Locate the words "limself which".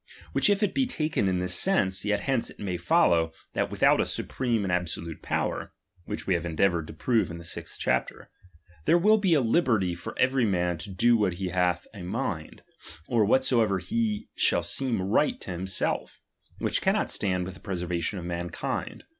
15.51-16.81